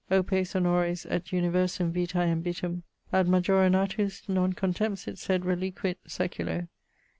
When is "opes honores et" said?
0.09-1.31